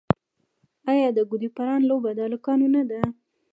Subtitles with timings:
[0.91, 3.01] آیا د ګوډي پران لوبه د هلکانو نه ده؟